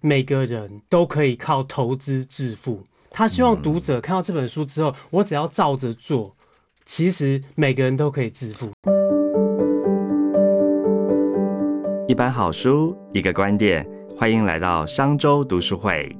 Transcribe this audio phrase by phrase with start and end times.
[0.00, 2.82] 每个人都可以靠投资致富。
[3.10, 6.34] 他希望读者看到这本书之后，我只要照着做，
[6.84, 8.70] 其实每个人都可以致富。
[12.06, 13.86] 一本好书，一个观点，
[14.16, 16.10] 欢迎来到商周读书会。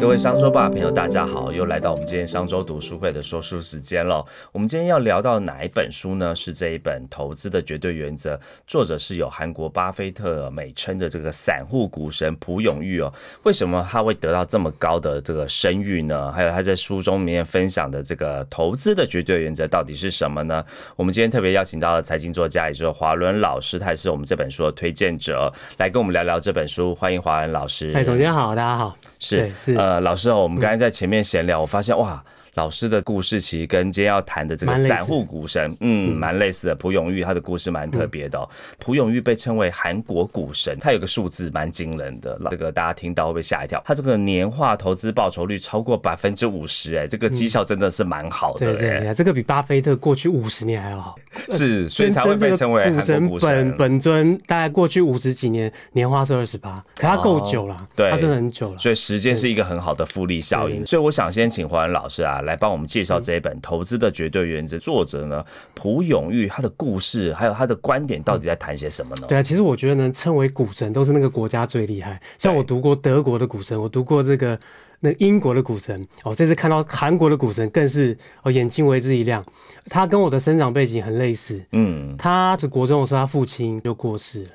[0.00, 4.24] 各位商周吧朋友，大家好，又来到我们今天商周读书会的说书时间了。
[4.52, 6.34] 我们今天要聊到哪一本书呢？
[6.36, 13.12] 是这一本《投资的绝对原则》，作者是有韩国巴菲特美称的这个散户股神朴永玉哦。
[13.42, 16.30] 为什么他会得到这么高的这个声誉呢？
[16.30, 20.64] 还有他在书中里面分享的这个投资的绝对原则到底是什么呢？
[20.94, 26.94] 我们今天特别邀请到了财经作家，也就是华伦老师，他也是我们这本书的推荐者，来跟我们聊聊这本书。
[26.94, 27.92] 欢迎华伦老师。
[27.94, 28.96] 哎，总监好，大家好。
[29.18, 32.22] 是是呃，老师哦，我们刚才在前面闲聊，我发现哇。
[32.58, 36.74] 老师的故事其实跟今天要谈的这个散户股神，嗯，蛮类似的。
[36.74, 38.48] 朴永玉他的故事蛮特别的。
[38.80, 43.80] 朴永玉被称为韩国股神，他有个数字蛮惊人的，这个大家听到会不会吓一跳？
[43.86, 48.74] 他这个年化投资报酬率超过百分之五十，哎，这个绩效真的是蛮好的。
[48.74, 51.14] 对对，这个比巴菲特过去五十年还要好。
[51.50, 53.48] 是， 所以才会被称为韩国股神。
[53.48, 58.78] 本本尊大概过去五十几年年化是二十八，可他够久了，对，他真的很久了。
[58.78, 60.84] 所以时间是一个很好的复利效应。
[60.84, 62.42] 所以我想先请华文老师啊。
[62.48, 69.26] 来帮我们介绍这一本《投资的绝对原则》，作者呢朴永玉，他的故事还有他的观点到底在谈些什么呢？
[69.28, 72.20] 对啊，其实我觉得能称为股神都是那个国家最厉害。
[72.38, 74.58] 像我读过德国的股神，我读过这个
[75.00, 79.44] 那英国的股神，哦，这次看到韩国的股神更是哦眼睛为之一亮。
[79.90, 84.50] 他跟我的生长背景很类似，嗯，他是国中的时候他父亲就过世了，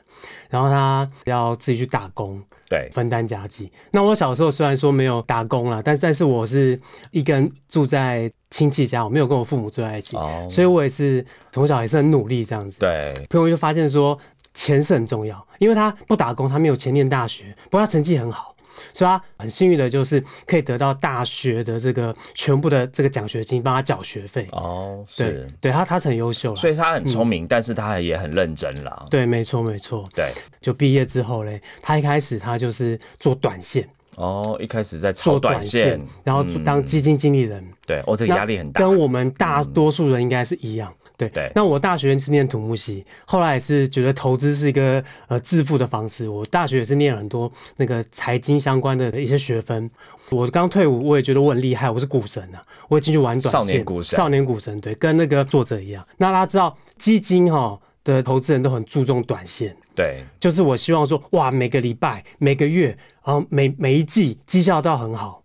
[0.49, 2.41] 然后他要自己去打工。
[2.69, 3.71] 对，分担家计。
[3.91, 6.79] 那我小时候虽然说没有打工了，但但是我是
[7.11, 10.17] 一个人住在亲戚家，我没有跟我父母住在一起，
[10.49, 12.79] 所以我也是从小也是很努力这样子。
[12.79, 14.17] 对，朋友就发现说
[14.55, 18.52] 钱是很重要，因为他不打工，他没有钱念大学，不过他成绩很好。
[18.93, 24.47] 所以他很幸运的，就是可以得到大学的这个全部的这个奖学金，帮他缴学费。
[24.51, 29.05] 哦，是，对他，他很优秀，所以他很聪明，但是他也很认真啦。
[29.09, 30.07] 对，没错，没错。
[30.13, 30.31] 对，
[30.61, 33.87] 就毕业之后嘞，他一开始他就是做短线。
[34.15, 37.65] 哦，一开始在做短线，然后当基金经理人。
[37.87, 40.93] 对，哦，这个压力很大，跟我们大多数人应该是一样。
[41.15, 46.27] 对对，那我大学是念土木系，后来也是觉得投资是一个呃致富的方式。
[46.27, 49.89] 我大学也是念了很多那个财经相关的一些学分。
[50.29, 53.51] 我刚退伍，我也觉得我很厉害，我是股神啊，我也进去玩短线。
[53.51, 56.03] 少年股神，少年股神，对，跟那个作者一样。
[56.17, 62.87] 那大家知道基金哈的投资人都很注重短线，对，就是我希望说哇，每个礼拜、每个月，
[63.23, 65.42] 然后每每一季绩效都要很好。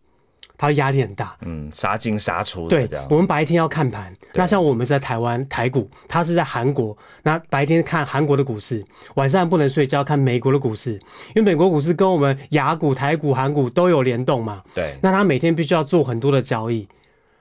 [0.59, 2.87] 他压力很大，嗯，杀进杀出的。
[2.87, 10.95] 对，我们白天要看盘，那像我们在台湾台股，他是在韩国，那白天看韩国的股市，晚上不能睡觉看美国的股市，
[11.29, 14.61] 因为美国股市跟我们雅股、台股、韩股都有联动嘛。
[14.75, 16.89] 对，那他每天必须要做很多的交易，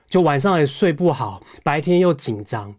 [0.08, 2.72] 就晚上也睡不好，白天又紧张。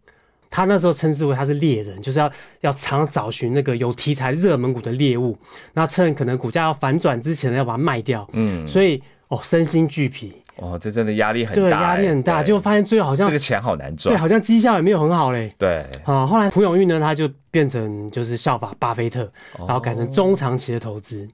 [0.50, 5.38] 他那时候称之为他是猎人，就是要要常找寻那个有题材热门股的猎物，
[5.74, 8.26] 那趁可能股价要反转之前呢，要把它卖掉。
[8.32, 9.04] 嗯，所以。
[9.30, 10.44] 哦，身心俱疲。
[10.58, 11.62] 哦，这真的压力很大。
[11.62, 14.14] 对，压力很大，就发现最后好像这个钱好难赚。
[14.14, 15.56] 对，好像绩效也没有很好嘞。
[15.58, 15.86] 对。
[16.04, 21.26] 啊，后来蒲永玉呢，他就变成就是效法巴菲特，然后改成中长期的投资。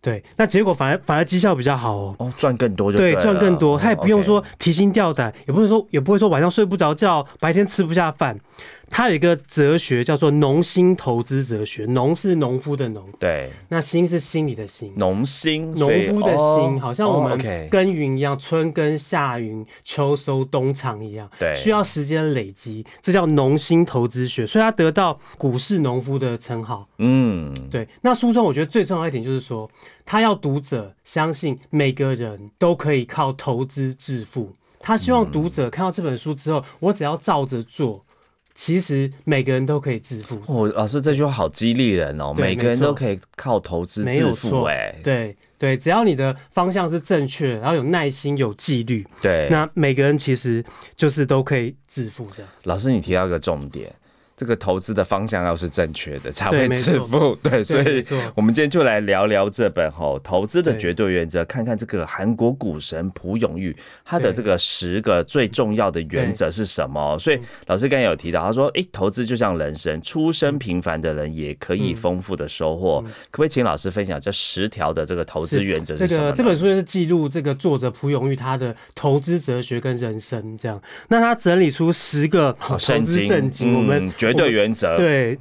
[0.00, 2.16] 对，那结果反而反而绩效比较好哦。
[2.18, 8.36] 哦，赚更多就对，赚更多，他也不用说提心吊胆，也不会说也不会说晚上睡不着觉，白天吃不下饭。
[8.90, 17.36] 他有一个哲学叫做农心投资哲学，农是农夫的农，对，那心是心里的心，农心，农夫的心，好像我们
[17.68, 26.86] 耕耘一样，春耕夏耘，秋收冬藏一样，对，需要时间累积，这叫农心投资学，所以他得到股市农夫的称号。
[26.98, 27.88] 嗯，对。
[28.02, 29.68] 那书中我觉得最重要一点就是说，
[30.04, 38.04] 他要读者相信每个人都可以靠投资致富，他希望读者看到这本书之后，我只要照着做。
[38.54, 40.40] 其实每个人都可以致富。
[40.46, 42.32] 哦，老师这句话好激励人哦！
[42.32, 50.64] 每个人都可以靠投资致富，哎，对对，只要你的方向是正确，然后有耐心、有纪律，对，那每个人其实
[50.96, 52.50] 就是都可以致富这样。
[52.64, 53.92] 老师，你提到一个重点。
[54.36, 57.36] 这个投资的方向要是正确的，才会致富。
[57.42, 58.04] 对，所以
[58.34, 67.16] 我们今天就来聊聊这本《吼投资的绝对原则》，看看这个韩国股神朴永玉他的这个十个最重要的原则是什么。
[67.16, 73.00] 所以老师刚才有提到，他说：“哎，投资就像人生，出身平凡的人也可以丰富的收获。”
[73.30, 76.32] 可不可以请老师分享这十条的这个投资原则是什么？
[76.32, 80.82] 这本书就是记录这个作者朴永玉他的投资哲学跟人生这样。
[81.06, 84.12] 那他整理出十个投资圣经，我们。
[84.32, 85.38] 绝对原则对，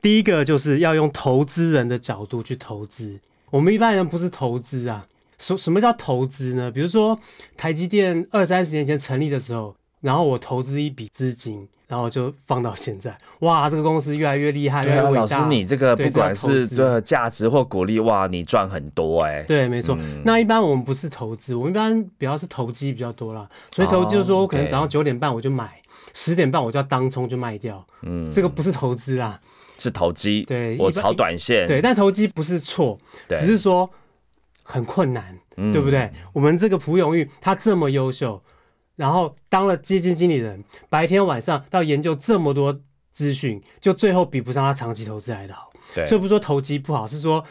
[0.00, 3.18] 第一个就是要用投资人的角度去投资。
[3.50, 5.06] 我们一般人不是投资啊，
[5.38, 6.70] 什什么叫投资呢？
[6.70, 7.18] 比如说
[7.56, 11.68] 台积电二三十年前成立的时候，然后我投资一笔资金。
[11.88, 19.44] 然后就放到现在，哇，这个公司越来越厉害，越来越老师，你这个不管是的价值或鼓励，哇，你赚很多哎。
[19.44, 19.96] 对，没错。
[20.24, 23.48] 那一般我们不是投资，我们一般比较是投机比较多啦。
[23.70, 25.80] 所以投机就是说我可能早上九点半我就买，
[26.16, 27.86] 十点半我就要当冲就卖掉。
[28.00, 29.38] 嗯，这个不是投资啊，
[29.76, 30.44] 是投机。
[30.44, 31.66] 对，我炒短线。
[31.68, 32.98] 对，但投机不是错，
[33.28, 33.88] 只是说
[34.62, 36.10] 很困难，对不对？
[36.32, 38.42] 我们这个蒲永玉他这么优秀。
[38.96, 42.80] 然后当了基金经理人，白天晚上到研究这么多
[43.12, 45.70] 资讯，就最后比不上他长期投资来的好。
[45.94, 47.44] 对，所以不是说投机不好，是说。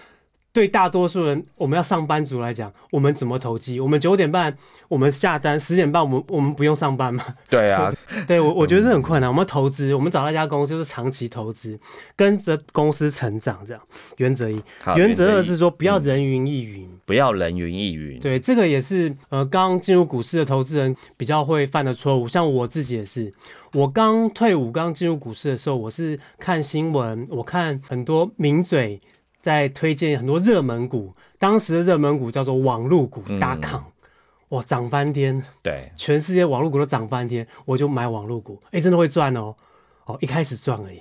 [0.56, 3.78] 对大多数人，我们要上班族来讲，我们怎么投机？
[3.78, 4.56] 我们九点半
[4.88, 7.26] 我们下单，十点半我们我们不用上班吗？
[7.52, 7.94] 对啊，
[8.26, 9.30] 对我我觉得是很困难。
[9.30, 11.78] 我们投资，我们找到一家公司就是长期投资，
[12.16, 13.84] 跟着公司成长，这样。
[14.16, 14.64] 原则一，
[14.96, 18.18] 原则二是说不要人云亦云，不要人云亦云。
[18.22, 22.30] 对，这个也是呃刚进入股市的投资人比较会犯的错误。
[22.30, 23.30] 像我自己也是，
[23.74, 29.02] 我刚退伍刚进入股市的时候，我是看新闻，我看很多名嘴。
[29.46, 33.92] 在推荐很多热门股，当时的热门股叫做网络股，大康，
[34.50, 39.56] 哇，涨翻天，对，全世界网络股都涨翻天，我就买网络股，哎，真的会赚哦，
[40.06, 41.00] 哦，一开始赚而已，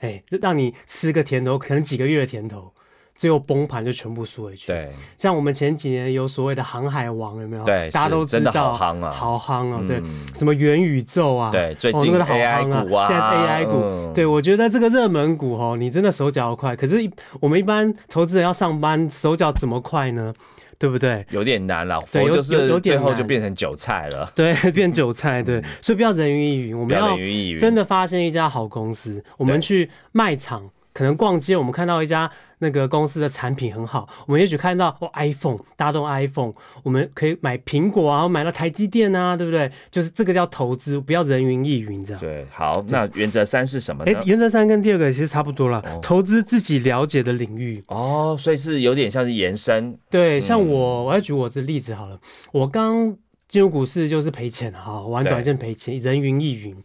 [0.00, 2.72] 哎，让你吃个甜头，可能几个月的甜头。
[3.16, 4.66] 最后崩盘就全部输回去。
[4.66, 7.64] 对，像我们前几年有所谓的航海王，有没有？
[7.64, 9.80] 对，大家都知道，好夯啊，好夯啊！
[9.86, 10.02] 对，
[10.34, 11.50] 什么元宇宙啊？
[11.50, 14.12] 对，最近的 AI 股啊，现在 AI 股。
[14.12, 16.74] 对，我觉得这个热门股哦，你真的手脚要快。
[16.74, 16.96] 可是
[17.40, 20.34] 我们一般投资人要上班，手脚怎么快呢？
[20.76, 21.24] 对不对？
[21.30, 22.02] 有点难了。
[22.10, 24.30] 对，就是最后就变成韭菜了。
[24.34, 25.40] 对， 变韭菜。
[25.40, 27.16] 对，所以不要人云亦云，我们要
[27.58, 30.68] 真的发现一家好公司，我们去卖场。
[30.92, 32.30] 可能逛街，我们看到一家
[32.64, 39.70] 那个公司的产品很好，我们也许看到哦，iPhone，大家都 iPhone，我们可以买苹果啊，买到台积电啊，对不对？
[39.90, 42.20] 就是这个叫投资，不要人云亦云这样。
[42.20, 44.10] 对，好，那原则三是什么呢？
[44.10, 47.84] 哎，原则三跟第二个其实差不多了，投资自己了解的领域。
[47.88, 49.94] 哦，所以是有点像是延伸。
[50.08, 52.18] 对，像我，我要举我这例子好了，
[52.52, 53.14] 我刚
[53.54, 56.76] 进入股市就是赔钱哈，玩短线赔钱，人云亦云。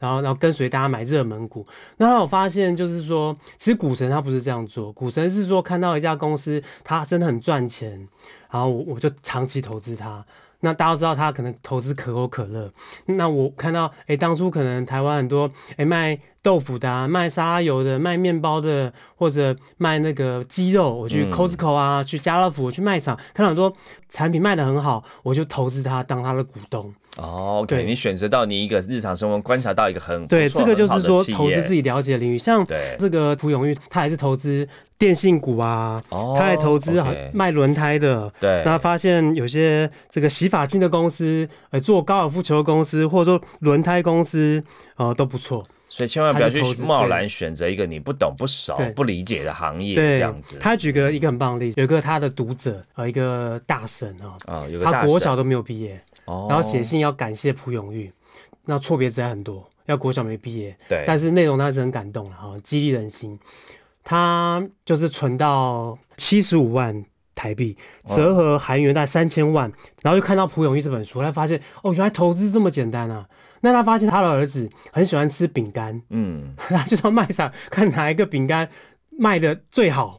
[0.00, 1.64] 然后，然后跟随大家买热门股。
[1.98, 4.92] 那我发现，就是说，其实股神他不是这样做。
[4.92, 8.08] 股神是说，看到一家公司，他真的很赚钱，
[8.50, 10.26] 然后我我就长期投资它。
[10.60, 12.68] 那大家都知道，他可能投资可口可乐。
[13.04, 23.72] 那我看到，哎，当初可能台湾很多，哎，卖豆腐的、啊卖沙拉油的、卖面包的，或者卖那个鸡肉，我去 Costco 啊，去家乐福，我去卖场，看到很多
[24.08, 26.94] 产品卖的很好，我就投资它，当他的股东。
[27.16, 32.64] 哦，OK，你选择到你一个日常生活观察到一个很对，这个就是说投资自己了解的领域，像
[32.96, 37.02] 这个涂永玉，他还是投资电信股啊，他还投资
[37.32, 44.62] 卖轮胎的，对，那发现有些这个洗发精的公司，呃，做高尔夫球的公司，或者说轮胎公司，
[44.96, 45.66] 呃，都不错，
[45.96, 50.58] 所以千万不要去贸然选择一个你不懂、不熟、不理解的行业，这样子。
[50.60, 55.98] 他举个一个很棒的例子，有一个他的读者，呃，一个大神啊，啊，有个他国小都没有毕业。
[56.26, 58.12] 然后写信要感谢蒲永玉，
[58.64, 63.38] 那错别字还很多，要国小没毕业，对，但是内容他是很感动了哈，激励人心。
[64.02, 67.04] 他就是存到七十五万
[67.34, 67.76] 台币，
[68.06, 69.70] 折合韩元大概三千万，
[70.02, 73.26] 然后就看到蒲永玉这本书，他发现哦，原来投资这么简单啊！
[73.66, 78.68] 那他发现他的儿子很喜欢吃饼干，嗯，他就到卖场看哪一个饼干
[79.18, 80.18] 卖的最好，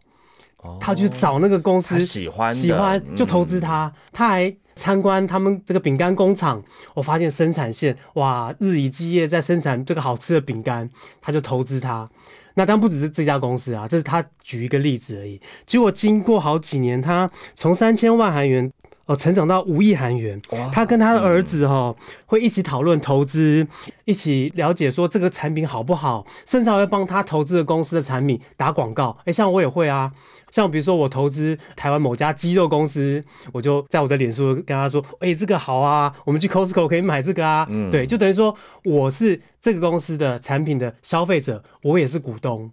[0.79, 4.55] 他去找那个公司喜欢喜欢就投资他，他还。
[4.77, 6.63] 参观他们这个饼干工厂，
[6.93, 10.87] 我发现生产线哇，日以继夜在生产这个好吃的饼干，
[11.19, 12.07] 他就投资他。
[12.53, 15.41] 那当然不只是这家公司啊，这是他举一个例子而已。
[15.65, 18.71] 结果经过好几年，他从三千万韩元。
[19.07, 20.39] 哦，成长到五亿韩元，
[20.71, 21.95] 他跟他的儿子哈
[22.25, 23.65] 会一起讨论投资，
[24.03, 29.17] 一起了解说这个产品好不好，甚至还会帮他投资的公司的产品打广告。
[29.23, 30.11] 哎，像我也会啊，
[30.51, 33.23] 像比如说我投资台湾某家鸡肉公司，
[33.53, 42.69] 我就在我的脸书跟他说，哎，这个好啊，我们去 Costco 可以买这个啊，对，就等于说我是这个公司的产品的消费者，我也是股东。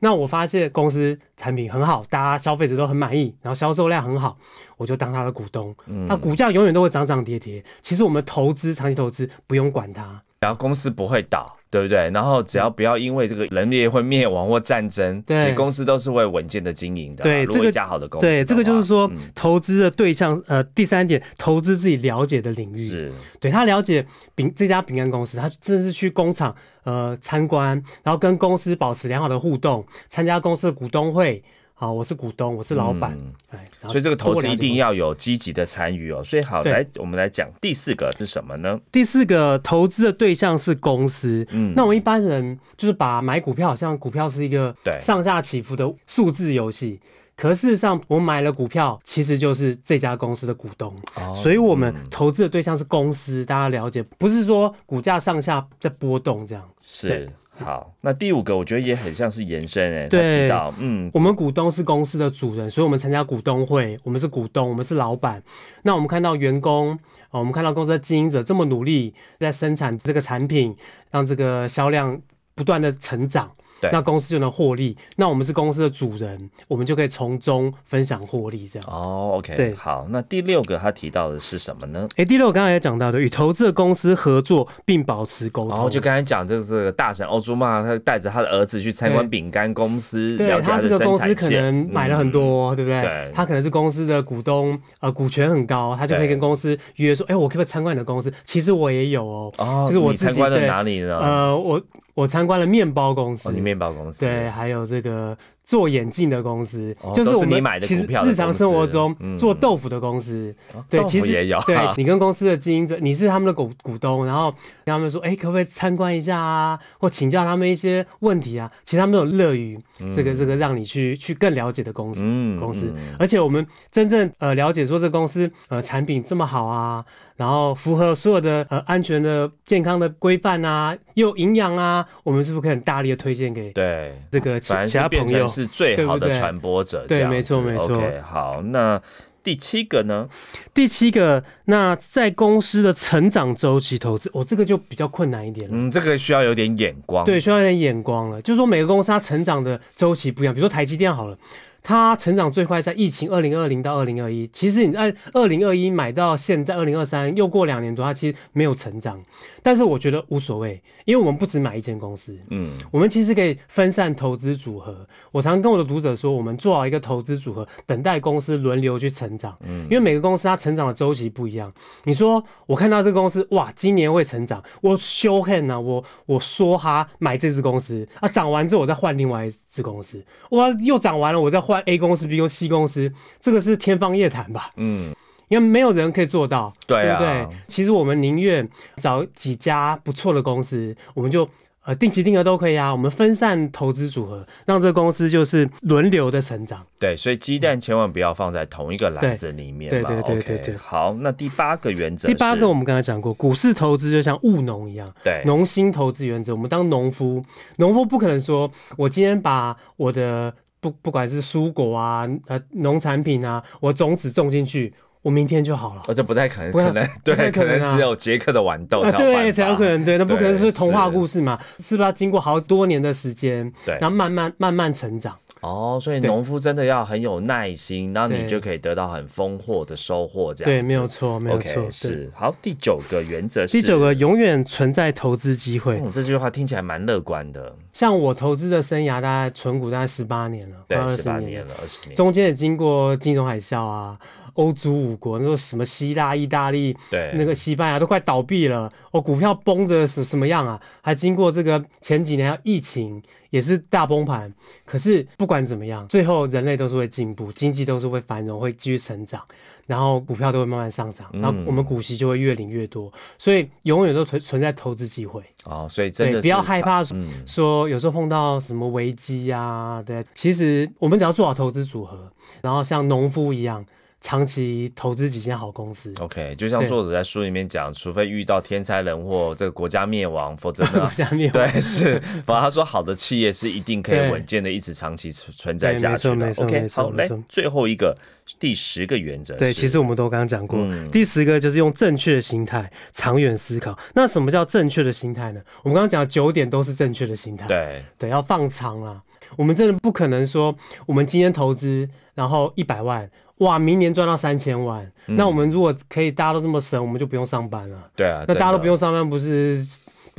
[0.00, 4.36] 那我发现公司产品很好，大家消费者都很满意，然后销售量很好，
[4.76, 5.74] 我就当他的股东。
[6.08, 7.62] 那股价永远都会涨涨跌跌。
[7.80, 11.56] 其实我们投资长期投资不用管它，然后公司不会倒。
[11.70, 12.10] 对不对？
[12.10, 17.22] 然后只要不要因为这个人类会灭亡或战争，其实公司都是会稳健的经营的。
[17.22, 22.76] 对，这个加好的公司，对，这个就是说投资的对象，呃，第三点，投资自己了解的领域。
[22.76, 31.42] 是，对他了解饼这家饼干公司，他真的是去工厂呃参观，然后跟公司保持良好的互动，参加公司的股东会。
[31.80, 33.18] 好，我是股东，我是老板，
[33.48, 36.22] 哎，所以这个投资一定要有积极的参与哦。
[36.22, 38.78] 所以好，来我们来讲第四个是什么呢？
[38.92, 41.46] 第四个投资的对象是公司。
[41.52, 47.00] 嗯，那我们一般人就是把买股票，好像股票是一个上下起伏的数字游戏。
[47.34, 50.94] 可事实上，我买了股票，其实就是这家公司的股东。
[51.14, 56.62] 哦，所以我们投资的对象是公司，大家了解，不是说股价上下在波动这样。
[56.82, 57.26] 是。
[57.64, 65.42] 好，那第五个我觉得也很像是延伸哎，对，嗯，我们股东是公司的主人，所以我们参加股东会，我们是股东，我们是老板。
[65.82, 66.92] 那我们看到员工，
[67.30, 70.74] 哦，我们看到公司的经营者这么努力在生产这个产品，
[71.10, 72.20] 让这个销量
[72.54, 73.52] 不断的成长。
[73.92, 78.88] 那公司就能获利，那我们是公司的主人，我们就可以从中分享获利，这样。
[78.90, 82.06] 哦，OK，对，好，那第六个他提到的是什么呢？
[82.16, 85.70] 哎，第六个刚才也讲到的，与投资的公司合作并保持沟通。
[85.70, 93.00] 然后就刚才讲这个大神欧朱曼，他带着他的儿子去参观饼干公司，了解他这个公司可能买了很多，对不对？
[93.02, 93.30] 对。
[93.34, 98.32] 他可能是公司的股东，呃，股权很高，他就可以跟公司约说，哎，我可不可以参观你的公司？
[98.44, 101.18] 其实我也有哦，就是我参观了哪里呢？
[101.18, 101.80] 呃，我。
[102.20, 105.36] 我参观了面包公司，面包公司对，还有这个。
[105.62, 110.52] 做眼镜的公司，就是我们其实日常生活中做豆腐的公司，
[110.88, 111.60] 对，其实也有。
[111.64, 114.50] 对 你跟公司的经营者，你是他们的股股东，然后
[114.84, 118.68] 跟他们说，哎，可不可以参观一下啊，或请教他们一些问题啊？
[118.82, 119.78] 其实他们都乐于
[120.12, 122.20] 这个这个让你去去更了解的公司
[122.58, 127.04] 公司，而且我们真正呃了解说这公司呃产品这么好啊，
[127.40, 135.48] 然后符合所有的呃安全的健康的规范啊，又有营养啊，我们是不是可以很大力的推荐给对这个其他朋友？
[135.48, 137.98] 是最好的传播者，对，没错，没错。
[138.22, 139.00] 好，那
[139.42, 140.28] 第七个呢？
[140.74, 145.74] 第七个，那在公司的成长周期投资，我这个就比较困难一点了。
[145.74, 148.42] 嗯，这个需要有点眼光，对，需要有点眼光了。
[148.42, 150.54] 就是说，每个公司它成长的周期不一样。
[150.54, 151.38] 比如说台积电好了。
[151.82, 159.20] 它成长最快在疫情二零二零到二零二一，其实你在二零二一买到现在二零二三，又过两年多，它其实没有成长。
[159.62, 165.06] 但是我觉得无所谓，因为我们不只买一间公司，嗯，我们其实可以分散投资组合。
[165.32, 169.56] 我常跟我的读者说，我们做好一个投资组合，等待公司轮流去成长。
[169.62, 171.72] 嗯，因为每个公司它成长的周期不一样。
[172.04, 181.70] 你说我看到这个公司，哇，今年会成长，我修恨呐，我我说哈买这支公司啊，涨完之后我再换另外一支公司，哇，又涨完了，我再换。
[181.70, 184.72] 换 A 公司、B 公司、C 公司，这个是天方夜谭吧？
[184.74, 185.14] 嗯，
[185.50, 187.46] 因为没有人可以做到，对不对？
[187.66, 188.66] 其实我们宁愿
[188.98, 191.46] 找几家不错的公司，我们就
[191.84, 192.92] 呃定期定额都可以啊。
[192.92, 196.86] 我们分散投资组合，让这个公司就是轮流的成长。
[197.00, 199.90] 对，所以鸡蛋千万不要放在同一个篮子里面。
[199.90, 200.76] 对对对对对。
[200.76, 206.54] 好，那第八个原则，第八个我们刚才讲过，股市投资就像务农一样，对，农心投资原则。
[206.54, 207.44] 我们当农夫，
[207.78, 216.02] 农夫不可能说我今天把我的不，不管是蔬果啊，呃，农产品啊，我种子种进去，我明天就好了。
[216.06, 221.58] 哦，这不太可能，可能对，可能只有杰克的豌豆对才有可能，对，那不可能是童话故事嘛？
[221.78, 225.36] 是不是要经过好多年的时间，对，然后慢慢慢慢成长？
[225.60, 230.54] 哦，所以农夫真的要很有耐心，然后你就可以得到很丰厚的收获。
[230.54, 231.90] 这样对，没有错，没有错。
[231.90, 236.02] 是好，第九个原则是，第九个永远存在投资机会。
[236.14, 237.76] 这句话听起来蛮乐观的。
[237.92, 244.16] 像我投资的生涯，大概存股大概十八年了，对，十八年了，二十年，中间也经过金融海啸啊。
[244.54, 250.80] 欧洲五国，那个什么希腊、意大利，对，那个西班牙都快倒闭了，哦，股票崩的什什么样啊？
[251.02, 254.52] 还经过这个前几年疫情，也是大崩盘。
[254.84, 259.40] 可是不管怎么样，最后人类都是会进步，经济都是会繁荣，会继续成长，
[259.86, 265.42] 然后股票都会慢慢上涨，然后我们股息就会越领越多，所以永远都存存在投资机会。
[265.64, 267.04] 哦，所以真的不要害怕
[267.46, 273.84] 说有时候碰到什么危机啊，对，其实我们只要做好投资组合，然后像农夫一样。
[274.20, 276.12] 长期投资几间好公司。
[276.20, 282.20] OK，就像作者在书里面讲，除非遇到天灾人祸，这个国家灭亡，否则国家灭亡对是。
[282.44, 286.52] 反正他说好的企业是一定可以稳健的一直长期存在下去的。
[286.58, 288.14] OK，好，来最后一个
[288.58, 289.56] 第十个原则。
[289.56, 290.78] 对，其实我们都刚刚讲过，
[291.10, 293.98] 第十个就是用正确的心态长远思考。
[294.14, 295.62] 那什么叫正确的心态呢？
[295.82, 297.66] 我们刚刚讲九点都是正确的心态。
[297.66, 299.22] 对对，要放长啊。
[299.56, 303.30] 我们真的不可能说，我们今天投资，然后一百万。
[303.60, 307.96] 哇，明年赚到三千万，那我们如果可以大家都这么省，我们就不用上班了。
[308.14, 309.86] 对啊，那大家都不用上班，不是？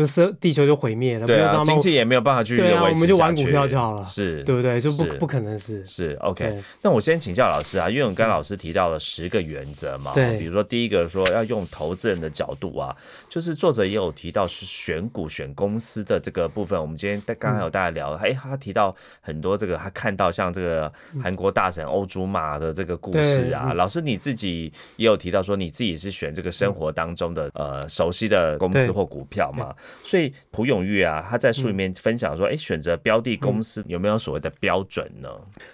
[0.01, 4.81] 就是地球就毁灭了，对啊，经济也没有办法去对啊，我们就玩股票就好了，是对不对？
[4.81, 5.86] 就不不可能是。
[5.86, 6.60] 是 OK。
[6.81, 12.96] 那我先请教老师啊，因为我刚老师提到了十个原则嘛，对，比如说第一个说要用投资人的角度啊，
[13.29, 16.81] 就是作者也有提到是选股选公司的这个部分。
[16.81, 20.91] 我们今天刚才有大家聊，哎，他提到很多这个他看到像这个
[21.22, 35.29] 韩国大神欧朱玛的这个故事啊，老师你自己也有提到说你自己是选这个生活当中的呃熟悉的公司或股票嘛，所以朴永玉啊，他在书里面分享说，哎，选择标的公司有没有所谓的标准呢？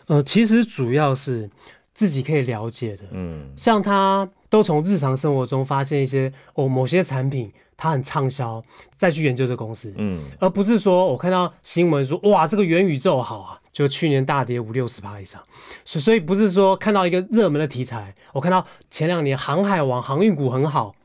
[0.08, 1.50] 呃，其实主要是
[1.94, 8.64] 自己可以了解的，嗯，像他都从日常生活中发现一些哦，某些产品它很畅销，
[8.96, 15.42] 再去研究这公司，嗯，而不是说我看到新闻说哇，这个元宇宙好啊，就去年大跌五六十趴以上，
[15.84, 20.96] 所所以不是说看到一个热门的题材，我看到前两年航海王航运股很好，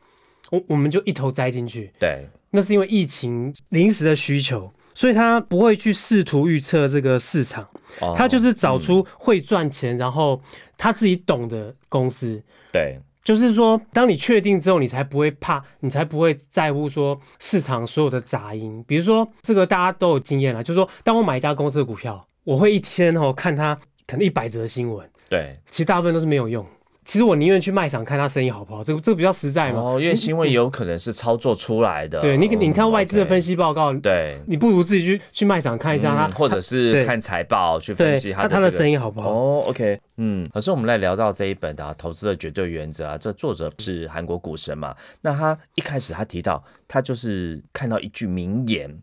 [0.51, 2.29] 我我们就一头栽进去，对。
[2.53, 7.69] 那是因为疫情临时的需求，所以他不会去试图预测这个市场，
[8.15, 10.41] 他就是找出会赚钱，然后
[10.79, 12.43] 他自己懂的公司。
[12.71, 18.85] 对，就是说，当你确定之后，你才不会怕，你才不会在乎说市场所有的杂音。
[18.87, 23.75] 比如说，这个大家都有经验了，就是说，当我买一家公司的股票，我会一天哦看它
[24.07, 26.67] 可能一百则新闻，对，其实大部分都是没有用。
[27.05, 29.81] 其实我宁愿去卖场看他生意好不好，这个这个比较实在嘛。
[29.81, 32.21] 哦，因为新闻有可能是操作出来的。
[32.21, 39.31] 对你，你看外资的分析报告，对，你不如自己去去卖场看一下他，或者是看财报去分析他他的生意好不好。
[39.31, 44.95] 哦，OK，嗯，可是我们来聊到这一本啊，投资的绝对原则啊，这作者是韩国股神嘛？
[45.21, 48.97] 那他一开始他提到，他就是看到一句名言。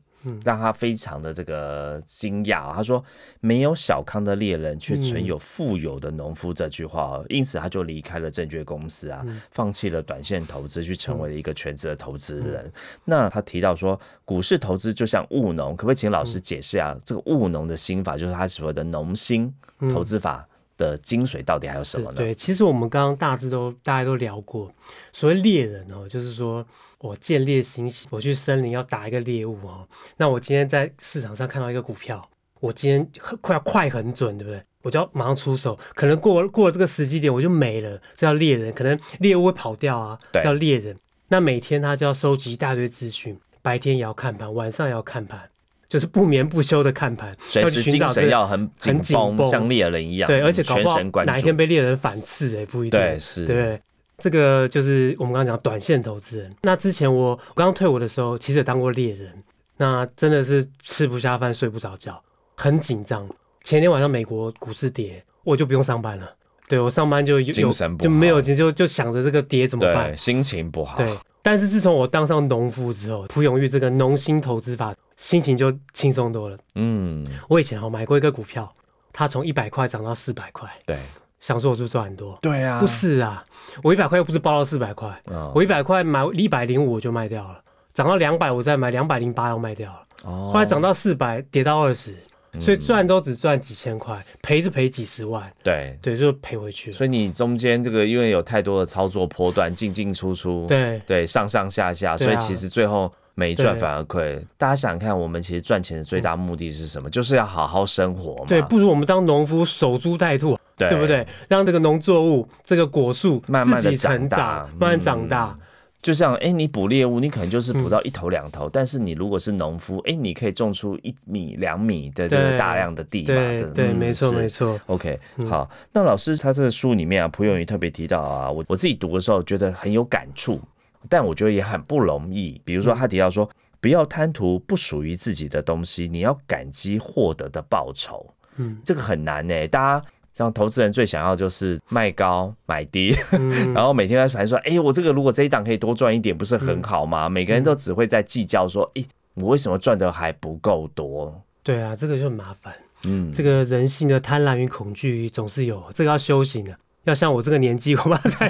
[0.43, 2.73] 让他非常的这个惊讶。
[2.73, 3.03] 他说
[3.39, 12.71] ：“没有小康的猎人，却存有富有的农夫。”这句话，因此他就离开了证券公司啊，放弃了短线投资，去成为了一个全职的投资人。
[13.05, 16.97] 那他提到说，股市投资就像务农，可不可以请老师解释啊？
[17.05, 19.53] 这个务农的心法，就是他所谓的农心
[19.89, 20.47] 投资法。
[20.79, 22.15] 的精髓到底还有什么呢？
[22.15, 24.71] 对，其实我们刚刚大致都大家都聊过，
[25.13, 26.65] 所谓猎人哦，就是说
[26.99, 29.85] 我见猎心喜，我去森林要打一个猎物哦。
[30.17, 32.27] 那我今天在市场上看到一个股票，
[32.61, 33.07] 我今天
[33.41, 34.63] 快要快很准，对不对？
[34.81, 38.73] 我就要马上出手，可能过过了这个时机点我就没了，这叫猎人。
[38.73, 40.97] 可能猎物会跑掉啊，叫猎人。
[41.27, 45.49] 那每天他就要收集一大堆资讯，白天也要看盘，晚上也要看盘。
[45.89, 49.01] 就是不眠不休的看盘，随时精神要很紧
[49.35, 50.27] 绷，像猎人一样。
[50.27, 52.99] 对，而且搞不好哪一天被猎人反刺，哎，不一定。
[52.99, 53.43] 对，是。
[53.47, 53.81] 对，
[54.19, 56.55] 这个就是我们刚刚讲短线投资人。
[56.61, 59.33] 那之前我刚刚退伍的时候，其实也当过猎人，
[59.77, 62.21] 那真的是吃不下饭，睡不着觉，
[62.55, 63.27] 很紧张。
[63.63, 66.35] 前天晚上美国股市跌，我就不用上班了。
[66.67, 70.97] 对我上班就有精神不就没有就就想着这个跌怎么办，心情不好。
[70.97, 74.93] 对，但是自从我当上农夫之后，蒲永玉这个农心投资法。
[75.19, 76.57] 心情就轻松多了。
[76.75, 78.73] 嗯，我以前哦买过一个股票，
[79.11, 80.67] 它从一百块涨到四百块。
[80.85, 80.97] 对，
[81.41, 82.39] 想说我是不是赚很多？
[82.41, 83.43] 对啊，不是啊，
[83.83, 85.21] 我一百块又不是包到四百块，
[85.53, 87.61] 我一百块买一百零五我就卖掉了，
[87.93, 89.99] 涨到两百我再买两百零八要卖掉了。
[90.23, 92.15] 哦，后来涨到四百跌到二十，
[92.61, 95.51] 所以赚都只赚几千块，赔是赔几十万。
[95.61, 96.97] 对对，就赔回去了。
[96.97, 103.13] 所以你中间这个因为有太多的操作波段，进进出出，对对，上上下下，所以其实最后。
[103.39, 107.09] 没赚反而亏，大家想看，我们其实赚钱的最大目的是什么？
[107.09, 108.45] 就是要好好生活嘛。
[108.45, 111.25] 对，不如我们当农夫守株待兔，对不对？
[111.47, 115.57] 让这个农作物、这个果树慢慢的成长，慢慢长大。
[116.01, 123.27] 就像，哎，你捕猎物，你可能就是捕到一头两头，但是你如果是农夫，哎，你可以种出一米、两米的这个大量的地嘛。
[123.27, 124.79] 对对，没错没错。
[124.85, 130.61] OK，好，那老师他这个书里面啊，蒲永宇特别提到啊，我我自己读的时候觉得很有感触。
[131.07, 132.59] 但我觉得也很不容易。
[132.65, 138.25] 比如说，他提到说，不要贪图不属于自己的东西，你要感激获得的报酬。
[138.57, 139.67] 嗯，这个很难呢。
[139.67, 143.15] 大家像投资人最想要就是卖高买低，
[143.73, 147.29] 然后每天在传说，哎，我这个如果这一档可以多赚一点，不是很好吗？
[147.29, 149.03] 每个人都只会在计较说，哎，
[149.35, 151.41] 我为什么赚的还不够多？
[151.63, 152.73] 对啊，这个就很麻烦。
[153.05, 156.77] 嗯，这个人性的贪婪与恐惧总是有，这个要修行的。
[157.05, 158.49] 要像我这个年纪，我怕才，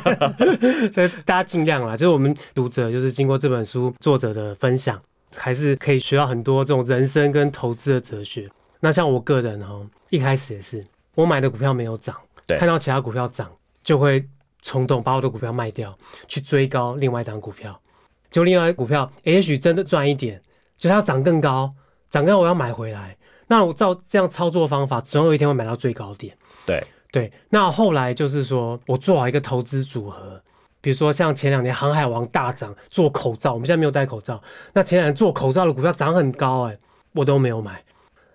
[1.23, 1.95] 大家尽量啦。
[1.95, 4.99] 就是我们读者，就是经过这本书作者的分享，
[5.35, 8.49] 还是可以学到很多这种人生跟投资的哲学。
[8.79, 10.85] 那像我个人哦，一开始也是，
[11.15, 12.15] 我买的股票没有涨，
[12.47, 13.49] 看到其他股票涨，
[13.83, 14.27] 就会
[14.61, 17.79] 冲动把我的股票卖掉，去追高另外一张股票。
[18.31, 20.41] 就另外股票，也许真的赚一点，
[20.77, 21.73] 就它要涨更高，
[22.09, 23.15] 涨高我要买回来。
[23.47, 26.35] 那我照这样操作方法，总有一天会买到最高点。
[26.65, 26.83] 对。
[27.11, 30.41] 对，那后来就是说我做好一个投资组合，
[30.79, 34.41] 比如说像前两年航海王大涨，做口罩，我们现在没有戴口罩，
[34.73, 36.77] 那前两年做口罩的股票涨很高，哎，
[37.13, 37.83] 我都没有买。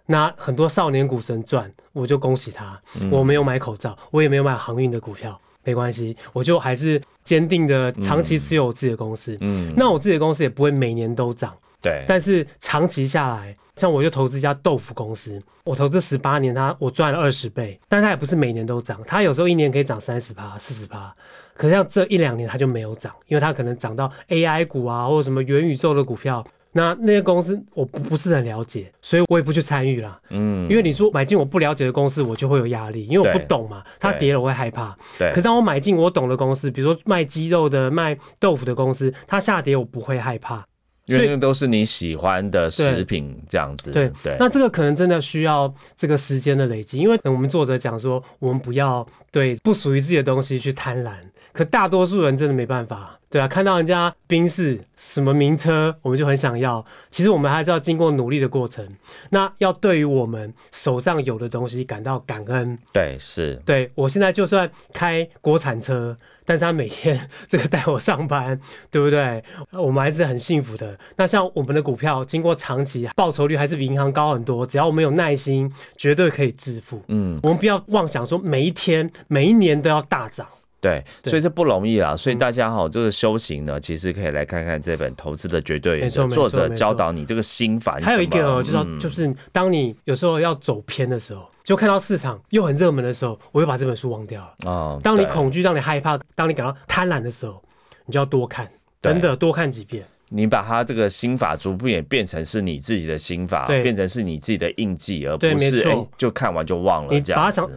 [0.06, 2.78] 那很多少年股神赚，我就恭喜他。
[3.10, 9.38] 我没有买口罩，我也没有买航运的股票，没关系，我就还是坚定的长期持有我自己的公司。
[9.40, 11.56] 嗯，那我自己的公司也不会每年都涨。
[11.84, 21.14] 对，但是长期下来，像我就投资一家豆腐公司，我投资十八年，它我赚了二十倍，但它也不是每年都涨，它有时候一年可以涨三十趴、四十趴。
[21.54, 26.42] 可是像这一两年它就没有涨，因为它可能涨到 AI 股啊，或者什么元宇宙的股票，
[26.72, 30.18] 那那些公司我不不是很了解，所以我也不去参与了。
[30.30, 34.96] 嗯，因为你说买进我不了解的公司，我就会有压力，因为我不懂嘛，它跌了我会害怕。
[35.16, 35.28] 对。
[35.30, 40.66] 可是当我买进我懂的公司，比如说卖鸡肉的、卖豆腐的公司，它下跌我不会害怕，
[41.06, 43.90] 因为都是你喜欢的食品这样子。
[43.90, 44.36] 对对。
[44.38, 51.12] 那这个可能真的需要这个时间的累积，因为我们作者讲说，我们不要对不属于自己的东西去贪婪。
[51.52, 56.86] 可大多数人真的没办法，对啊，看到人家宾士什么名车，我们就很想要。
[57.10, 58.88] 其实我们还是要经过努力的过程。
[59.30, 62.78] 那要对于我们手上有的东西感到感恩。
[62.92, 63.60] 对，是。
[63.66, 69.42] 对我现在就算开国产车，但是他每天 这个带我上班，对不对？
[69.72, 70.96] 我们还是很幸福的。
[71.16, 74.64] 那像我们的股票，经过长期报酬率还是比银行高很多。
[74.64, 77.02] 只要我们有耐心，绝对可以致富。
[77.08, 80.46] 嗯，我们不要妄想说每一天、每一年都要大涨。
[80.84, 82.14] 对，所以这不容易啦。
[82.14, 87.98] 所以大家哈，这个修行呢，其实可以来看看这本《投资的绝对原则》，作者教导你这个心法。
[88.02, 94.70] 还有一个哦，就是就是当你有时候要走偏的时候，就看到市场又很热门的时候，我又把这本书忘掉了。
[94.70, 97.62] 哦，当你恐惧、当你害怕、当你感到贪婪的时候，
[98.04, 98.70] 你就要多看，
[99.00, 100.04] 真的多看几遍。
[100.28, 107.70] 你把它这个心法逐步也变成是你自己的心法，变成是你自己的印记，而不是哎就看完就忘了这样子。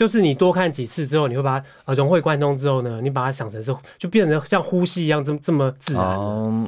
[0.00, 6.02] 就是你多看几次之后，你会把它呃融会贯通之后呢，你把它想成是就变成像呼吸一样这么这么自然。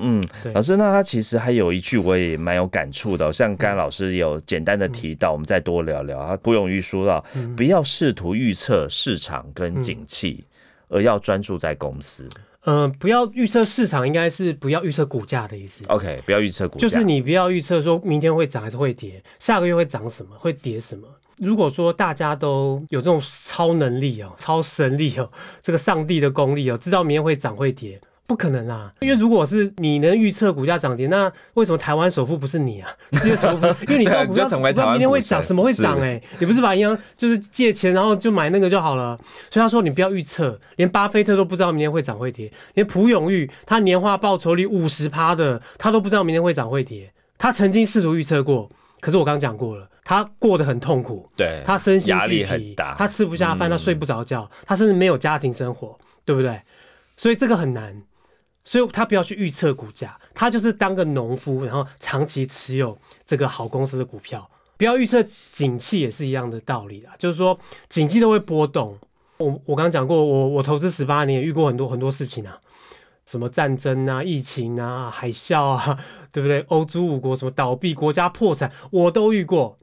[0.02, 6.26] 嗯，老师，那他其实还有一句我也蛮有感触的，像刚老师有简单的提到，我们再多聊聊。
[6.26, 7.24] 他不容易说到，
[7.56, 10.44] 不要试图预测市场跟景气，
[10.88, 12.28] 而要专注在公司。
[12.66, 15.82] 嗯，不要预测市场，应该是不要预测股价的意思。
[15.88, 21.08] OK，不要预测股价，就是你不要预测说明天会涨还是会跌，下个月会涨什么，会跌什么。
[21.42, 25.28] 如果说大家都有这种超能力哦、超神力哦、
[25.60, 28.92] 这个上帝的功力哦，知道明天会涨会跌，不可能啊！
[29.00, 32.88] 因为如果是你能预测股价涨跌，那为什么台湾首富不是你啊？
[33.14, 34.44] 世界首富，因为你知道 股价
[34.92, 35.98] 明天会涨，什么会涨？
[36.00, 39.18] 哎，你不是把银行就是借钱，然后就买那个就好了。
[39.50, 47.12] 所以他说你不要预测，连巴菲特都不知道明天会涨会跌，连蒲永玉他年化报酬率五十趴的，他都不知道明天会涨会跌。
[47.36, 49.88] 他曾经试图预测过，可是我刚刚讲过了。
[50.04, 56.60] 他过得很痛苦，对他身心俱疲，他吃不下饭，他睡不着觉，他甚至没有家庭生活，对不对？
[57.16, 58.02] 所以这个很难，
[58.64, 67.14] 所以他不要去预测股价，他就是当个农夫，然后长期持有这个好公司的股票，不要预测景气也是一样的道理啊。
[67.16, 67.56] 就是说
[67.88, 68.98] 景气都会波动，
[69.36, 72.58] 我我刚刚讲过，我我投资十八年，遇过很多很多事情啊，
[73.24, 75.96] 什么战争啊、疫情啊、海啸啊，
[76.32, 76.60] 对不对？
[76.68, 79.78] 欧洲五国什么倒闭、国家破产，我都遇过。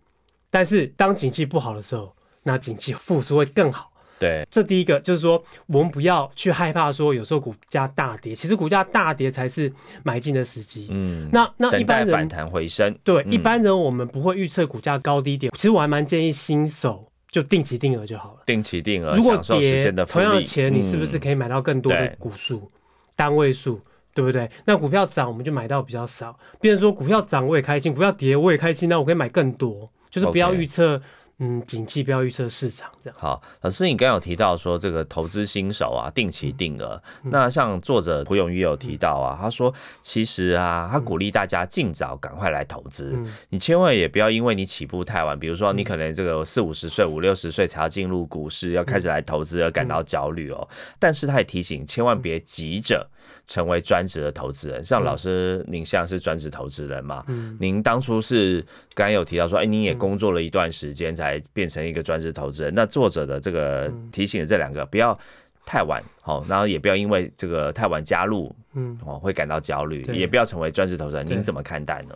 [0.50, 3.92] 但是当景气不好的时候，那景气复苏会更好。
[4.20, 9.72] 对，这第一个就是说，我们不要去害怕说有时候股价大跌，其实股价大跌才是
[10.04, 10.88] 买进的时机。
[10.90, 12.94] 嗯，那那一般人反弹回升。
[13.06, 15.50] 对，一般人我们不会预测股价高低点。
[15.56, 18.42] 其实我还蛮建议新手就定期定额就好了。
[18.46, 22.70] 定期定额，如果跌同样的钱，你是不是可以买到更多的股数、
[23.16, 23.80] 单位数，
[24.14, 24.52] 对不对？
[24.66, 26.38] 那股票涨我们就买到比较少。
[26.60, 29.90] 别人说股票涨我也开心，股票跌我也开心，那我可以买更多。
[30.10, 31.02] 就是不要预测，
[31.40, 33.18] 嗯，景气不要预测市场这样。
[33.20, 37.02] 好，老师，你刚有提到说这个投资新手啊，定期定额。
[37.24, 43.18] 那像作者胡永玉有提到啊，他说其实啊，他鼓励大家尽早赶快来投资。
[43.50, 50.68] 你千万也不要因为你起步太晚，比如说你可能这个四五十岁、五六十岁才要进入股市，要开始来投资而感到焦虑哦。
[51.00, 53.10] 但是他也提醒，千万别急着。
[53.46, 57.24] 成为专职的投资人，像老师，您像是专职投资人嘛？
[57.28, 58.62] 嗯，您当初是
[58.94, 62.74] 刚刚有提到说，哎，您也工作了一段时间才变成一个专职投资人。
[62.74, 65.18] 那作者的这个提醒的这两个，不要
[65.66, 71.28] 太晚，好，然后也不要因为这个太晚加入，嗯，哦，会感到焦虑，也不要成为专职投资人。
[71.28, 72.16] 您怎么看待呢？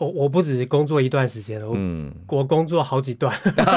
[0.00, 3.36] 我我不止工作一段时间了，嗯，我工作好几段，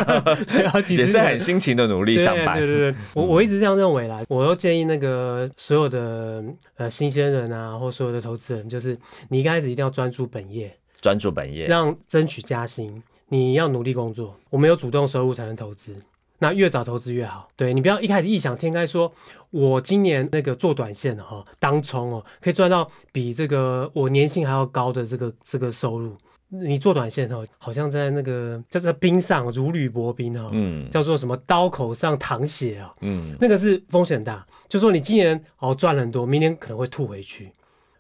[0.72, 2.60] 好几也是很辛勤的努力上班。
[2.60, 4.22] 对对对，我我一直这样认为啦。
[4.30, 6.44] 我都建议那个所有的
[6.78, 8.96] 呃新鲜人啊，或所有的投资人，就是
[9.30, 13.02] 你一开始一定要专注本业，专注本业，让争取加薪。
[13.32, 15.96] 你要努力工作，我们有主动收入才能投资。
[16.40, 17.48] 那越早投资越好。
[17.56, 19.10] 对你不要一开始异想天开，说
[19.52, 26.14] 我今年那个做短线的哈，当冲哦，可以赚到比这个我年薪还要高的这个这个收入。
[26.50, 34.46] 你做短线哦，好像在那个叫做冰上如履薄冰哦，嗯，叫做什么刀口上淌血啊，嗯，那个是风险大。
[34.68, 37.50] 就说你今年哦赚很多，明年可能会吐回去。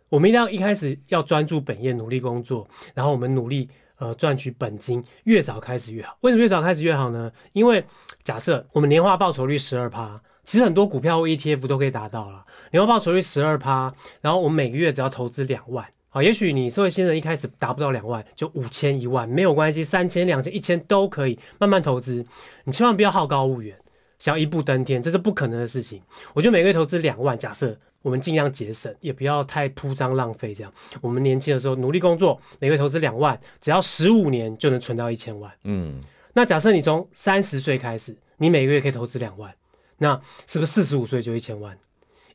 [0.09, 3.69] 我们一定要一开始要专注本业，努力工作，然后我们努力
[4.01, 6.17] 呃赚取本金，越早开始越好。
[6.21, 7.31] 为什么越早开始越好呢？
[7.53, 7.85] 因为
[8.23, 15.85] 假设我们年化报酬率十二趴，其实很多股票或 ETF 都可以达到了年化报酬率十二趴，然后我们每个月只要投资两万。
[16.09, 22.25] 好，也许你社会新人一开始达不到两万，就五千、一万没有关系，三千、两千、一千都可以慢慢投资。
[22.63, 23.77] 你千万不要好高骛远，
[24.17, 26.01] 想要一步登天，这是不可能的事情。
[26.33, 30.53] 我觉得每个月投资两万，假设我们尽量节省，也不要太铺张浪费。
[30.53, 35.51] 这样，我们年轻的时候努力工作，每个月投资两万，只要十五年就能存到一千万。
[35.63, 35.99] 嗯，
[36.33, 39.53] 那假设你从三十岁开始，你每个月可以投资两万，
[39.97, 41.77] 那是不是四十五岁就一千万？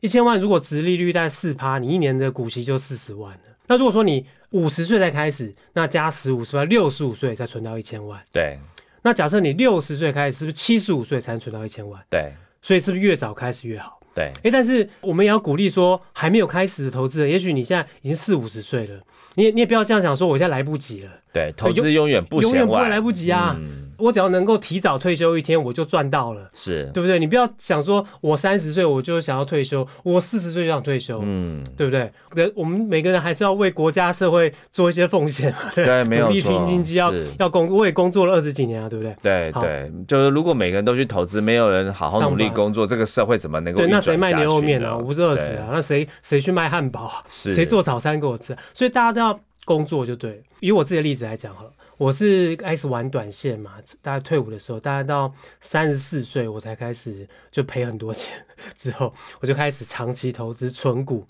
[0.01, 3.41] 一千万如果值利率在四趴，你一年的股息就四十万了。
[3.67, 8.23] 那如果说你五十岁才开始，那加十五是吧，六十五岁才存到一千万。
[8.31, 8.59] 对。
[9.03, 12.01] 那假设你六十岁开始，是不是七十五岁才能存到一千万？
[12.11, 12.33] 对。
[12.61, 13.96] 所以是不是越早开始越好？
[14.17, 14.33] 对。
[14.43, 18.99] 哎，但是我们也要鼓励说，还没有开始的投资人，也许你现在已经四五十岁了，
[19.35, 21.11] 你也你也不要这样想，说我现在来不及了。
[21.33, 23.57] 对，投资永远不永远不会来不及啊。
[23.99, 27.19] 我只要能够提早退休一天，我就赚到了，是对不对？
[27.19, 32.13] 你不要想说，我三十岁我就想要退休，我四十岁就想退休，嗯，对不对？
[32.35, 39.17] 人我们每个人还是要为国家社会做一些奉献嘛，对，没有努力拼经济，要要工，我也工作了二十几年啊，对不对？
[39.23, 43.79] 对对，就是如果每个人都去投资，没有人好好努力工作，这个社会怎么能够？
[43.79, 44.97] 对，那谁卖牛肉面啊？
[44.97, 45.69] 我不是饿死啊？
[45.73, 47.25] 那谁谁去卖汉堡？
[47.29, 48.57] 谁做早餐给我吃？
[48.75, 50.43] 所以大家都要工作就对。
[50.61, 51.71] 以我自己的例子来讲好了。
[51.99, 58.45] 我是开始玩短线嘛，大家退伍的时候，大家到三十四岁，我才开始就赔很多钱，
[58.77, 61.27] 之后我就开始长期投资存股。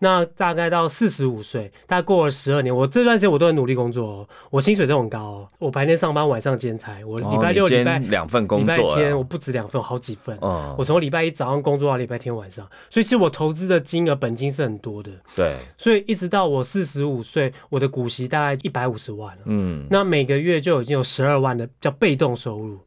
[0.00, 10.38] 那大概到四十五岁，大概过了十二年，我这段时间我都很努力工作哦，我薪水都很高哦，我白天上班，晚上兼差，我礼拜六、礼拜两份工作，礼拜天我不止两份，好几份。
[10.40, 15.10] 嗯，我从礼拜一早上工作到礼拜天晚上，所以其实我投资的金额本金是很多的。
[15.34, 19.42] 对，所以一直到我四十五岁，我的股息大概一百五十万了。
[19.46, 22.78] 嗯，那每个月就已经有十二万的叫被动收入。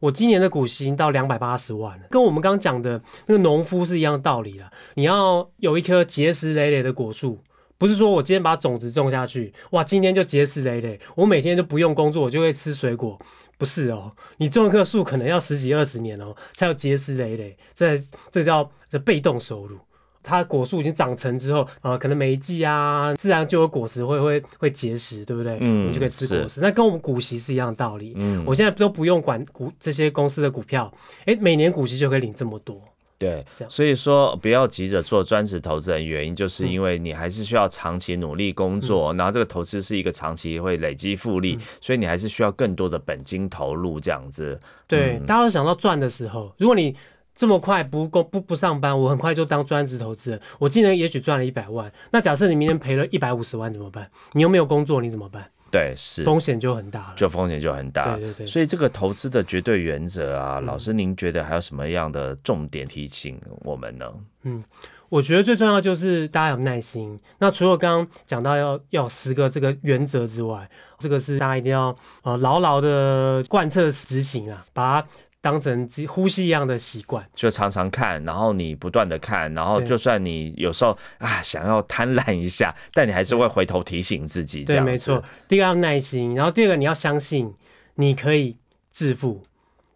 [0.00, 4.70] 我今年的股息到两百八十万了，跟我们刚讲的那个农夫是一样的道理了。
[4.94, 7.38] 你要有一棵结实累累的果树，
[7.78, 13.18] 不是说我今天把种子种下去，哇，今天就结实累累，我每天就不用工作，我就会吃水果，
[13.58, 14.12] 不是哦。
[14.38, 17.98] 你种一棵树可能要十几二十年哦，才有结实累累，这
[18.30, 19.78] 这叫这被动收入。
[20.22, 25.56] 它果树已经长成之后，啊，可能每一季啊，自然就有果实会会会结实，对不对？
[25.60, 26.60] 嗯，你就可以吃果实。
[26.60, 28.12] 那跟我们股息是一样的道理。
[28.16, 30.92] 嗯，我现在都不用管股这些公司的股票，
[31.24, 32.78] 哎，每年股息就可以领这么多。
[33.18, 44.58] 对，所以说不要急着做专职投资人，原因就是因为你还是需要长期努力工作，然后这个投资是一个长期会累积复利，所以你还是需要更多的本金投入这样子。
[44.86, 46.94] 对，大家都想到赚的时候，如果你。
[47.34, 50.40] 这么快不工不不上班，我很快就当专职投资人。
[50.58, 54.10] 我今年也许赚了一百万，那假设你明年赔了一百五十万怎么办？
[54.32, 55.50] 你又没有工作，你怎么办？
[55.70, 58.16] 对，是风险就很大了，就风险就很大。
[58.16, 64.12] 对对对，所以这个投资的绝对原则啊，老师您觉得还有什么样的重点提醒我们呢？
[64.42, 64.62] 嗯，
[65.08, 67.18] 我觉得最重要就是大家有耐心。
[67.38, 75.08] 那除了刚刚讲到要要十个这个原则之外，这个是大家一定要呃牢牢的贯彻执行啊，把它。
[75.42, 84.64] 当成呼吸一样的习惯，就常常看，然后你不断的看，然后就算你有时候啊想要贪婪一下，但你还是会回头提醒自己。
[84.64, 85.22] 对，没错。
[85.48, 87.54] 第一个要耐心，然后第二个你要相信
[87.94, 88.56] 你可以
[88.92, 89.42] 致富。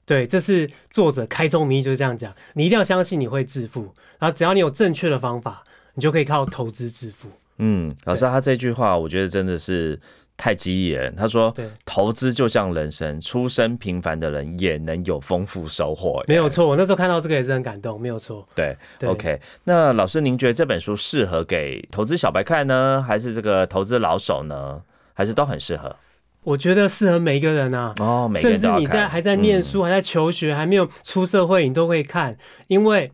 [0.07, 5.62] 对，这是作者开宗明义就是这样讲，你一定要相信你会致富，然后只要你有正确的方法，
[5.94, 7.28] 你就可以靠投资致富。
[7.59, 10.00] 嗯，老师他这句话，我觉得真的是。
[10.37, 11.14] 太激励人。
[11.14, 11.55] 他说
[11.87, 18.01] ：“投资就像人生，出身平凡的人也能有丰富收获。”没有错，我那时候看到这个也是很感动。
[18.01, 19.40] 没有错，对，OK。
[19.64, 25.94] 那老师，您觉得这本书适合给投资小白看呢，还是这个投资老手呢，还是都很适合？
[26.42, 27.94] 我觉得适合每一个人啊。
[27.99, 32.37] 哦，甚至你在还在念书、还在求学、还没有出社会，你都会看。
[32.66, 33.11] 因为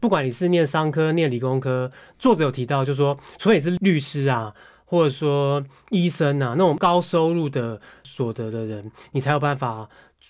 [0.00, 4.52] 不管你是念商科、念理工科，作者有提到，就说，除非你是律师啊。
[4.84, 9.88] 或者说医生啊，那种高收入的所得的人，你才有办法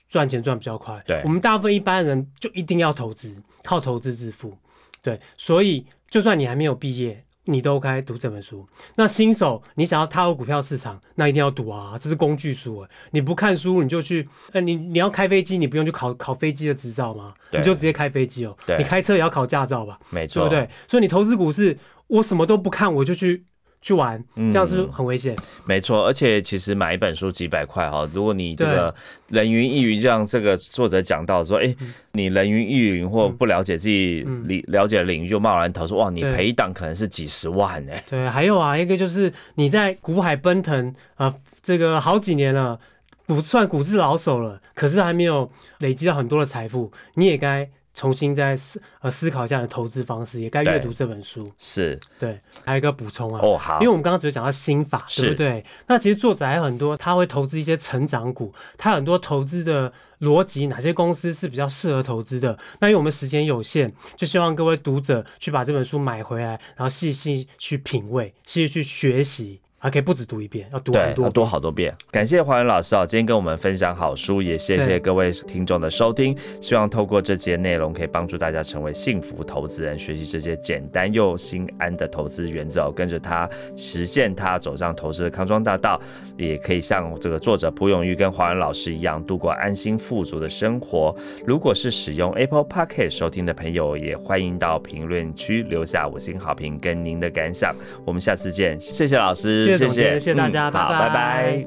[0.08, 1.02] 赚钱赚比较快。
[1.06, 4.56] 对，我们大部分一般人就一定要投资，靠投资致富。
[5.02, 8.66] 对，所以就算你还没有毕业，你都该读这本书。
[8.94, 12.88] 那新手你想要踏入股票市场，那一定要读啊，这是工具书哎。
[13.10, 17.34] 你不看书你就去，呃，你你要开飞机，你不用去考考飞机的执照吗？
[17.52, 18.56] 你就直接开飞机哦。
[18.78, 19.98] 你开车也要考驾照吧？
[20.08, 20.70] 没错，对不对？
[20.88, 23.44] 所以你投资股市，我什么都不看，我就去。
[23.84, 25.36] 去玩，这样是很危险？
[25.66, 28.94] 没错，而且其实买一本书几百块哈，如果你这个
[29.28, 31.76] 人云亦云，就像这个作者讲到说，哎，
[32.12, 37.92] 你人云亦云或不了解自己理了解的领域就贸然投资，哇，你赔一档可能是几十万呢。
[38.08, 42.80] 对，还有啊，一个就是你在股海奔腾啊，这个好几年了，
[43.26, 47.68] 不算股市老手了，可是还没有累积到很多的财富，你也该。
[47.94, 51.50] 重新再思呃思考一下的投资方式，也该阅读这本书。
[51.58, 55.64] 是对，还有一个补充啊，哦好，因为我们刚刚只是讲到心法，对不对？
[55.86, 62.58] 那其实作者还有很多，他会投资一些成长股，他很多投资的逻辑，哪些公司是比较适合投资的？
[62.80, 69.60] 那因为我们时间有限，就希望各位读者去把这本书买回来，然后细细去品味，细细去学习。
[69.84, 71.94] 还可以不止读一遍，要读很多，读好多遍。
[72.10, 76.34] 感谢华文老师啊，今天跟我们分享好书，也谢谢各位听众的收听。
[76.58, 86.00] 希望透过这节内容，可以帮助大家成为幸福投资人，学习这些简单又心安的投资原则，跟着他实现他走上投资的康庄大道，
[86.38, 91.14] 也可以像这个作者蒲永玉跟华文老师一样，度过安心富足的生活。
[91.46, 97.76] 如果是使用 Apple p o c k e t 收听的朋友，也欢迎到评论区留下五星好评跟您的感想。
[98.06, 99.66] 我们下次见，谢谢老师。
[99.66, 101.66] 谢谢，谢谢谢大家，好，拜拜。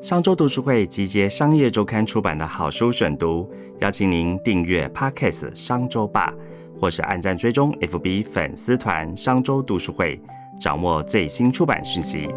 [0.00, 3.48] 商周读书会集结商业周刊出版的好书选读，
[3.78, 6.34] 邀请您订阅 Podcast 商周吧，
[6.80, 10.20] 或是按赞追踪 FB 粉丝团商周读书会，
[10.60, 12.28] 掌握最新出版讯息。